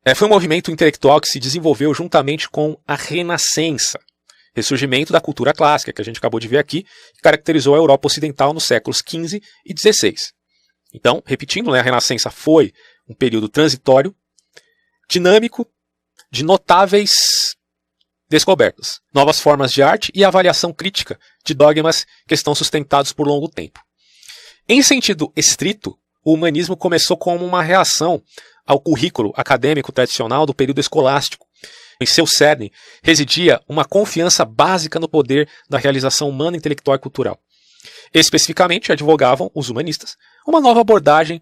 é, 0.08 0.14
foi 0.14 0.26
um 0.26 0.30
movimento 0.30 0.70
intelectual 0.70 1.20
que 1.20 1.28
se 1.28 1.38
desenvolveu 1.38 1.92
juntamente 1.92 2.48
com 2.48 2.78
a 2.86 2.94
Renascença, 2.94 4.00
ressurgimento 4.54 5.12
da 5.12 5.20
cultura 5.20 5.52
clássica, 5.52 5.92
que 5.92 6.00
a 6.00 6.04
gente 6.04 6.18
acabou 6.18 6.40
de 6.40 6.48
ver 6.48 6.58
aqui, 6.58 6.84
que 7.14 7.22
caracterizou 7.22 7.74
a 7.74 7.78
Europa 7.78 8.06
Ocidental 8.06 8.54
nos 8.54 8.64
séculos 8.64 9.02
XV 9.06 9.42
e 9.66 9.74
XVI. 9.78 10.14
Então, 10.94 11.22
repetindo, 11.26 11.70
né, 11.70 11.80
a 11.80 11.82
Renascença 11.82 12.30
foi 12.30 12.72
um 13.08 13.14
período 13.14 13.48
transitório, 13.48 14.14
dinâmico, 15.08 15.66
de 16.30 16.42
notáveis 16.42 17.10
descobertas, 18.28 19.00
novas 19.12 19.40
formas 19.40 19.72
de 19.72 19.82
arte 19.82 20.12
e 20.14 20.24
avaliação 20.24 20.72
crítica 20.72 21.18
de 21.44 21.54
dogmas 21.54 22.06
que 22.26 22.34
estão 22.34 22.54
sustentados 22.54 23.12
por 23.12 23.26
longo 23.26 23.48
tempo. 23.48 23.80
Em 24.68 24.82
sentido 24.82 25.32
estrito, 25.34 25.98
o 26.24 26.34
humanismo 26.34 26.76
começou 26.76 27.16
como 27.16 27.44
uma 27.44 27.62
reação 27.62 28.22
ao 28.68 28.78
currículo 28.78 29.32
acadêmico 29.34 29.90
tradicional 29.90 30.44
do 30.44 30.52
período 30.52 30.78
escolástico. 30.78 31.46
Em 31.98 32.04
seu 32.04 32.26
cerne 32.26 32.70
residia 33.02 33.60
uma 33.66 33.82
confiança 33.82 34.44
básica 34.44 35.00
no 35.00 35.08
poder 35.08 35.48
da 35.70 35.78
realização 35.78 36.28
humana, 36.28 36.56
intelectual 36.56 36.94
e 36.94 37.00
cultural. 37.00 37.40
Especificamente, 38.12 38.92
advogavam 38.92 39.50
os 39.54 39.70
humanistas 39.70 40.16
uma 40.46 40.60
nova 40.60 40.82
abordagem 40.82 41.40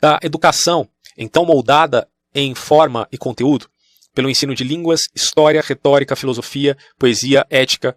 da 0.00 0.20
educação, 0.22 0.88
então 1.16 1.44
moldada 1.44 2.08
em 2.32 2.54
forma 2.54 3.08
e 3.10 3.18
conteúdo, 3.18 3.68
pelo 4.14 4.30
ensino 4.30 4.54
de 4.54 4.62
línguas, 4.62 5.02
história, 5.14 5.60
retórica, 5.60 6.16
filosofia, 6.16 6.76
poesia, 6.96 7.44
ética 7.50 7.96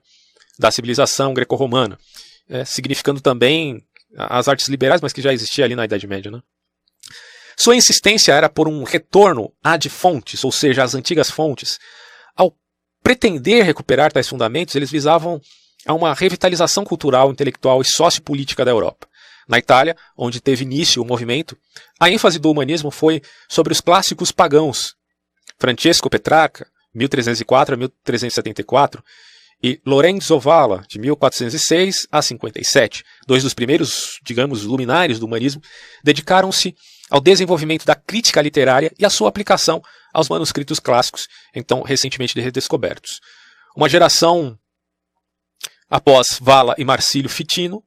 da 0.57 0.71
civilização 0.71 1.33
greco-romana, 1.33 1.97
é, 2.49 2.65
significando 2.65 3.21
também 3.21 3.81
as 4.15 4.47
artes 4.47 4.67
liberais, 4.67 5.01
mas 5.01 5.13
que 5.13 5.21
já 5.21 5.31
existia 5.31 5.65
ali 5.65 5.75
na 5.75 5.85
Idade 5.85 6.07
Média. 6.07 6.31
Né? 6.31 6.41
Sua 7.61 7.75
insistência 7.75 8.31
era 8.31 8.49
por 8.49 8.67
um 8.67 8.81
retorno 8.81 9.53
ad 9.63 9.87
fontes, 9.87 10.43
ou 10.43 10.51
seja, 10.51 10.83
às 10.83 10.95
antigas 10.95 11.29
fontes. 11.29 11.77
Ao 12.35 12.51
pretender 13.03 13.63
recuperar 13.63 14.11
tais 14.11 14.27
fundamentos, 14.27 14.73
eles 14.73 14.89
visavam 14.89 15.39
a 15.85 15.93
uma 15.93 16.11
revitalização 16.11 16.83
cultural, 16.83 17.29
intelectual 17.29 17.79
e 17.79 17.85
sociopolítica 17.85 18.65
da 18.65 18.71
Europa. 18.71 19.07
Na 19.47 19.59
Itália, 19.59 19.95
onde 20.17 20.41
teve 20.41 20.63
início 20.63 21.03
o 21.03 21.05
movimento, 21.05 21.55
a 21.99 22.09
ênfase 22.09 22.39
do 22.39 22.49
humanismo 22.49 22.89
foi 22.89 23.21
sobre 23.47 23.73
os 23.73 23.79
clássicos 23.79 24.31
pagãos, 24.31 24.95
Francesco 25.59 26.09
Petrarca, 26.09 26.65
1304 26.95 27.75
a 27.75 27.77
1374, 27.77 29.03
e 29.63 29.79
Lorenzo 29.85 30.39
Valla, 30.39 30.83
de 30.89 30.97
1406 30.97 32.07
a 32.11 32.23
57, 32.23 33.03
dois 33.27 33.43
dos 33.43 33.53
primeiros, 33.53 34.19
digamos, 34.23 34.63
luminares 34.63 35.19
do 35.19 35.27
humanismo, 35.27 35.61
dedicaram-se 36.03 36.75
ao 37.11 37.19
desenvolvimento 37.19 37.85
da 37.85 37.93
crítica 37.93 38.41
literária 38.41 38.91
e 38.97 39.05
à 39.05 39.09
sua 39.09 39.27
aplicação 39.27 39.81
aos 40.13 40.29
manuscritos 40.29 40.79
clássicos, 40.79 41.27
então 41.53 41.81
recentemente 41.81 42.39
redescobertos. 42.39 43.19
Uma 43.75 43.89
geração 43.89 44.57
após 45.89 46.39
Valla 46.39 46.73
e 46.77 46.85
Marcílio 46.85 47.29
Fitino 47.29 47.83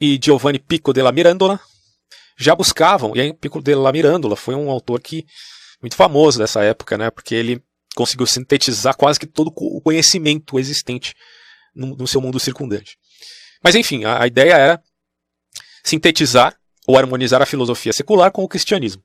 e 0.00 0.18
Giovanni 0.22 0.58
Pico 0.58 0.92
della 0.92 1.12
Mirandola 1.12 1.60
já 2.36 2.54
buscavam, 2.56 3.14
e 3.14 3.20
aí 3.20 3.32
Pico 3.32 3.62
della 3.62 3.92
Mirandola 3.92 4.34
foi 4.34 4.56
um 4.56 4.68
autor 4.68 5.00
que 5.00 5.24
muito 5.80 5.94
famoso 5.94 6.38
dessa 6.38 6.64
época, 6.64 6.98
né? 6.98 7.10
Porque 7.10 7.34
ele 7.34 7.62
conseguiu 7.94 8.26
sintetizar 8.26 8.96
quase 8.96 9.20
que 9.20 9.26
todo 9.26 9.52
o 9.54 9.80
conhecimento 9.80 10.58
existente 10.58 11.14
no, 11.74 11.96
no 11.96 12.06
seu 12.06 12.20
mundo 12.20 12.40
circundante. 12.40 12.96
Mas 13.62 13.76
enfim, 13.76 14.04
a, 14.04 14.22
a 14.22 14.26
ideia 14.26 14.54
era 14.54 14.82
sintetizar 15.84 16.56
ou 16.86 16.96
harmonizar 16.96 17.40
a 17.40 17.46
filosofia 17.46 17.92
secular 17.92 18.30
com 18.30 18.42
o 18.42 18.48
cristianismo. 18.48 19.02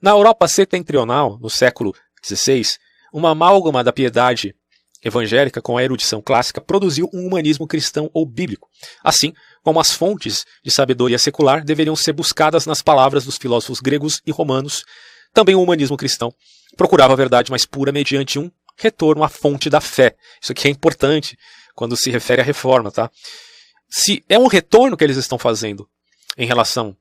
Na 0.00 0.10
Europa 0.10 0.46
setentrional, 0.46 1.38
no 1.40 1.50
século 1.50 1.94
XVI, 2.24 2.62
uma 3.12 3.30
amálgama 3.30 3.82
da 3.82 3.92
piedade 3.92 4.54
evangélica 5.02 5.62
com 5.62 5.76
a 5.76 5.82
erudição 5.82 6.20
clássica 6.20 6.60
produziu 6.60 7.08
um 7.12 7.26
humanismo 7.26 7.66
cristão 7.66 8.10
ou 8.12 8.26
bíblico, 8.26 8.68
assim 9.02 9.32
como 9.62 9.80
as 9.80 9.92
fontes 9.92 10.44
de 10.64 10.70
sabedoria 10.70 11.18
secular 11.18 11.64
deveriam 11.64 11.94
ser 11.94 12.12
buscadas 12.12 12.66
nas 12.66 12.82
palavras 12.82 13.24
dos 13.24 13.36
filósofos 13.36 13.80
gregos 13.80 14.20
e 14.26 14.32
romanos 14.32 14.84
também 15.32 15.54
o 15.54 15.62
humanismo 15.62 15.96
cristão 15.96 16.32
procurava 16.76 17.12
a 17.12 17.16
verdade 17.16 17.50
mais 17.50 17.64
pura 17.64 17.92
mediante 17.92 18.38
um 18.38 18.50
retorno 18.76 19.22
à 19.22 19.28
fonte 19.28 19.68
da 19.68 19.80
fé. 19.80 20.16
Isso 20.40 20.52
aqui 20.52 20.68
é 20.68 20.70
importante 20.70 21.36
quando 21.74 21.96
se 21.96 22.10
refere 22.10 22.40
à 22.40 22.44
reforma, 22.44 22.90
tá? 22.90 23.10
Se 23.88 24.24
é 24.28 24.38
um 24.38 24.46
retorno 24.46 24.96
que 24.96 25.04
eles 25.04 25.16
estão 25.16 25.38
fazendo 25.38 25.88
em 26.36 26.46
relação 26.46 26.96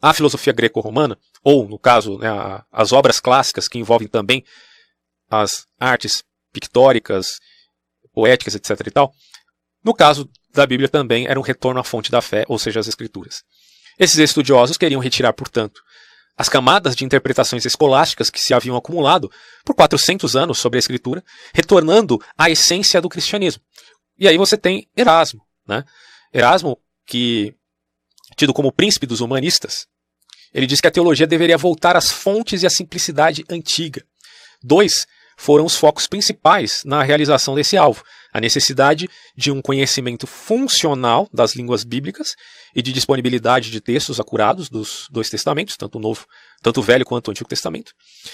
à 0.00 0.14
filosofia 0.14 0.52
greco-romana, 0.52 1.18
ou, 1.42 1.68
no 1.68 1.78
caso, 1.78 2.18
né, 2.18 2.28
as 2.70 2.92
obras 2.92 3.20
clássicas 3.20 3.68
que 3.68 3.78
envolvem 3.78 4.08
também 4.08 4.44
as 5.30 5.66
artes 5.78 6.22
pictóricas, 6.52 7.38
poéticas, 8.12 8.54
etc. 8.54 8.86
e 8.86 8.90
tal, 8.90 9.12
no 9.84 9.94
caso 9.94 10.28
da 10.52 10.66
Bíblia 10.66 10.88
também 10.88 11.26
era 11.26 11.38
um 11.38 11.42
retorno 11.42 11.80
à 11.80 11.84
fonte 11.84 12.10
da 12.10 12.22
fé, 12.22 12.44
ou 12.48 12.58
seja, 12.58 12.80
às 12.80 12.88
Escrituras. 12.88 13.42
Esses 13.98 14.18
estudiosos 14.18 14.76
queriam 14.76 15.00
retirar, 15.00 15.32
portanto, 15.32 15.82
as 16.36 16.48
camadas 16.48 16.94
de 16.94 17.04
interpretações 17.04 17.64
escolásticas 17.64 18.30
que 18.30 18.40
se 18.40 18.54
haviam 18.54 18.76
acumulado 18.76 19.30
por 19.64 19.74
400 19.74 20.36
anos 20.36 20.58
sobre 20.58 20.78
a 20.78 20.80
escritura, 20.80 21.24
retornando 21.52 22.22
à 22.36 22.48
essência 22.48 23.00
do 23.00 23.08
cristianismo. 23.08 23.60
E 24.16 24.28
aí 24.28 24.38
você 24.38 24.56
tem 24.56 24.88
Erasmo, 24.96 25.44
né? 25.66 25.84
Erasmo, 26.32 26.78
que 27.04 27.56
tido 28.38 28.54
como 28.54 28.72
príncipe 28.72 29.06
dos 29.06 29.20
humanistas, 29.20 29.86
ele 30.54 30.66
diz 30.66 30.80
que 30.80 30.86
a 30.86 30.90
teologia 30.90 31.26
deveria 31.26 31.58
voltar 31.58 31.96
às 31.96 32.10
fontes 32.10 32.62
e 32.62 32.66
à 32.66 32.70
simplicidade 32.70 33.44
antiga. 33.50 34.02
Dois 34.62 35.06
foram 35.36 35.64
os 35.64 35.76
focos 35.76 36.06
principais 36.06 36.82
na 36.84 37.02
realização 37.02 37.54
desse 37.54 37.76
alvo: 37.76 38.02
a 38.32 38.40
necessidade 38.40 39.08
de 39.36 39.50
um 39.50 39.60
conhecimento 39.60 40.26
funcional 40.26 41.28
das 41.32 41.54
línguas 41.54 41.84
bíblicas 41.84 42.34
e 42.74 42.80
de 42.80 42.92
disponibilidade 42.92 43.70
de 43.70 43.80
textos 43.80 44.18
acurados 44.18 44.68
dos 44.70 45.06
dois 45.10 45.28
testamentos, 45.28 45.76
tanto 45.76 45.98
o 45.98 46.00
Novo, 46.00 46.26
tanto 46.62 46.80
o 46.80 46.82
Velho 46.82 47.04
quanto 47.04 47.28
o 47.28 47.30
Antigo 47.30 47.48
Testamento. 47.48 47.92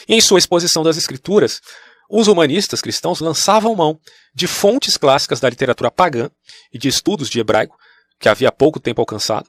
E 0.09 0.15
em 0.15 0.21
sua 0.21 0.39
exposição 0.39 0.83
das 0.83 0.97
Escrituras, 0.97 1.61
os 2.09 2.29
humanistas 2.29 2.81
cristãos 2.81 3.21
lançavam 3.21 3.75
mão 3.75 3.99
de 4.35 4.47
fontes 4.47 4.97
clássicas 4.97 5.41
da 5.41 5.49
literatura 5.49 5.91
pagã 5.91 6.31
e 6.73 6.79
de 6.79 6.89
estudos 6.89 7.29
de 7.29 7.41
hebraico, 7.41 7.77
que 8.21 8.29
havia 8.29 8.53
pouco 8.53 8.79
tempo 8.79 9.01
alcançado, 9.01 9.49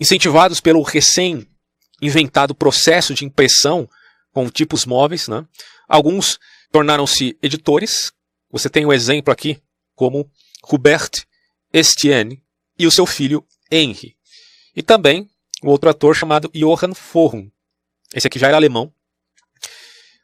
incentivados 0.00 0.60
pelo 0.60 0.82
recém-inventado 0.82 2.54
processo 2.54 3.14
de 3.14 3.24
impressão 3.24 3.88
com 4.32 4.48
tipos 4.48 4.86
móveis. 4.86 5.28
Né? 5.28 5.44
Alguns 5.88 6.38
tornaram-se 6.70 7.36
editores. 7.42 8.12
Você 8.50 8.68
tem 8.68 8.86
um 8.86 8.92
exemplo 8.92 9.32
aqui, 9.32 9.60
como 9.94 10.30
Hubert 10.70 11.24
Estienne 11.72 12.42
e 12.78 12.86
o 12.86 12.90
seu 12.90 13.06
filho 13.06 13.44
Henry. 13.70 14.16
E 14.74 14.82
também 14.82 15.28
um 15.62 15.68
outro 15.68 15.90
ator 15.90 16.14
chamado 16.14 16.50
Johann 16.54 16.94
Forum. 16.94 17.50
Esse 18.14 18.26
aqui 18.26 18.38
já 18.38 18.48
era 18.48 18.56
alemão. 18.56 18.92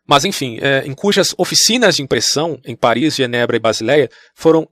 Mas, 0.06 0.24
enfim, 0.24 0.58
é, 0.60 0.86
em 0.86 0.94
cujas 0.94 1.34
oficinas 1.38 1.96
de 1.96 2.02
impressão, 2.02 2.60
em 2.64 2.76
Paris, 2.76 3.16
Genebra 3.16 3.56
e 3.56 3.60
Basileia, 3.60 4.10
foram 4.34 4.68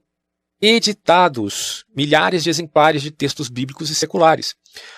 editados 0.65 1.83
milhares 1.95 2.43
de 2.43 2.49
exemplares 2.49 3.01
de 3.01 3.11
textos 3.11 3.49
bíblicos 3.49 3.89
e 3.89 3.95
seculares. 3.95 4.55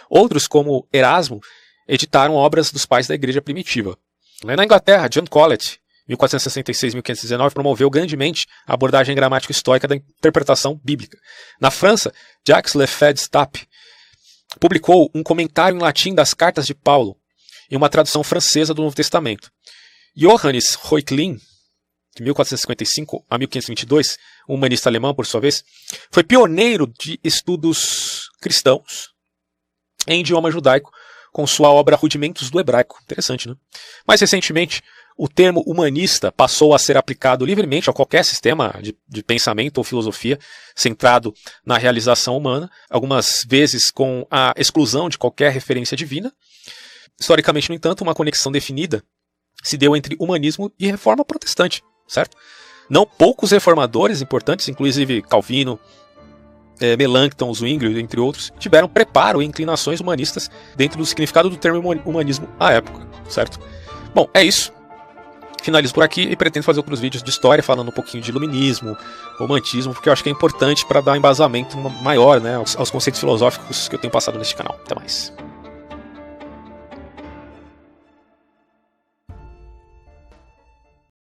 Outros, 0.10 0.48
como 0.48 0.88
Erasmo, 0.94 1.42
editaram 1.88 2.36
obras 2.36 2.72
dos 2.72 2.86
pais 2.86 3.08
da 3.08 3.16
igreja 3.16 3.42
primitiva. 3.42 3.98
Na 4.44 4.64
Inglaterra, 4.64 5.08
John 5.08 5.26
Colet, 5.26 5.80
1466-1519, 6.10 7.54
promoveu 7.54 7.90
grandemente 7.90 8.46
a 8.68 8.74
abordagem 8.74 9.16
gramática 9.16 9.52
histórica 9.52 9.88
da 9.88 9.96
interpretação 9.96 10.80
bíblica. 10.84 11.18
Na 11.60 11.72
França, 11.72 12.14
Jacques 12.48 12.76
Lefebvre 12.76 13.22
Stapp 13.22 13.68
publicou 14.60 15.10
um 15.16 15.24
comentário 15.24 15.76
em 15.76 15.82
latim 15.82 16.14
das 16.14 16.34
cartas 16.34 16.68
de 16.68 16.76
Paulo, 16.76 17.18
em 17.72 17.76
uma 17.76 17.90
tradução 17.90 18.24
francesa 18.24 18.74
do 18.74 18.84
Novo 18.84 18.96
Testamento. 18.96 19.50
Johannes 20.16 20.76
Reuchlin, 20.76 21.40
de 22.16 22.24
1455 22.24 23.26
a 23.30 23.38
1522, 23.38 24.18
um 24.48 24.56
humanista 24.56 24.90
alemão, 24.90 25.14
por 25.14 25.26
sua 25.26 25.42
vez, 25.42 25.64
foi 26.10 26.24
pioneiro 26.24 26.88
de 26.88 27.20
estudos 27.24 28.30
cristãos 28.42 29.10
em 30.08 30.22
idioma 30.22 30.50
judaico, 30.50 30.92
com 31.32 31.46
sua 31.46 31.70
obra 31.70 31.98
Rudimentos 31.98 32.50
do 32.50 32.60
Hebraico. 32.60 32.98
Interessante, 33.04 33.50
né? 33.50 33.56
Mais 34.08 34.22
recentemente, 34.22 34.82
o 35.18 35.28
termo 35.28 35.62
humanista 35.66 36.32
passou 36.32 36.74
a 36.74 36.80
ser 36.80 36.96
aplicado 36.96 37.46
livremente 37.46 37.90
a 37.90 37.94
qualquer 37.94 38.24
sistema 38.24 38.80
de, 38.82 38.96
de, 39.08 39.24
pensamento 39.24 39.78
ou 39.78 39.84
filosofia 39.84 40.40
centrado 40.74 41.34
na 41.66 41.78
realização 41.78 42.38
humana, 42.38 42.72
algumas 42.90 43.46
vezes 43.48 43.92
com 43.92 44.26
a 44.32 44.54
exclusão 44.58 45.10
de 45.10 45.18
qualquer 45.18 45.52
referência 45.52 45.98
divina. 45.98 46.32
Historicamente, 47.20 47.70
no 47.70 47.76
entanto, 47.76 48.02
uma 48.02 48.16
conexão 48.16 48.52
definida 48.52 49.04
se 49.64 49.78
deu 49.78 49.96
entre 49.96 50.16
humanismo 50.20 50.72
e 50.78 50.86
reforma 50.86 51.26
protestante, 51.26 51.82
certo? 52.08 52.38
Não 52.90 53.06
poucos 53.06 53.52
reformadores 53.52 54.22
importantes, 54.22 54.68
inclusive 54.68 55.22
Calvino, 55.24 55.80
é, 56.80 56.96
Melanchthon, 56.98 57.54
Zwingli, 57.54 58.00
entre 58.00 58.20
outros, 58.20 58.52
tiveram 58.60 58.88
preparo 58.88 59.42
e 59.42 59.46
inclinações 59.46 60.00
humanistas 60.00 60.52
dentro 60.76 60.98
do 60.98 61.06
significado 61.06 61.50
do 61.50 61.58
termo 61.58 61.80
humanismo 62.06 62.48
à 62.60 62.74
época, 62.74 63.08
certo? 63.28 63.60
Bom, 64.14 64.28
é 64.34 64.44
isso 64.44 64.76
finalizo 65.66 65.96
por 65.96 66.04
aqui 66.04 66.22
e 66.22 66.36
pretendo 66.36 66.64
fazer 66.64 66.80
outros 66.80 67.00
vídeos 67.00 67.24
de 67.24 67.30
história 67.30 67.64
falando 67.64 67.90
um 67.90 67.92
pouquinho 67.92 68.22
de 68.22 68.30
iluminismo, 68.30 68.96
romantismo, 69.40 69.94
porque 69.94 70.08
eu 70.08 70.14
acho 70.14 70.22
que 70.22 70.30
é 70.30 70.32
importante 70.32 70.86
para 70.86 71.02
dar 71.02 71.18
embasamento 71.18 71.76
maior 72.04 72.40
né, 72.40 72.56
aos, 72.56 72.78
aos 72.78 72.92
conceitos 72.92 73.20
filosóficos 73.20 73.88
que 73.88 73.96
eu 73.96 74.00
tenho 74.00 74.12
passado 74.12 74.38
neste 74.38 74.56
canal. 74.56 74.80
Até 74.86 74.94
mais. 74.94 75.34